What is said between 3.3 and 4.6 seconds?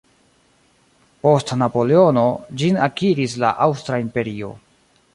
la Aŭstra imperio.